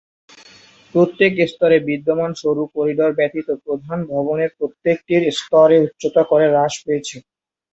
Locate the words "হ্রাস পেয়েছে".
6.49-7.17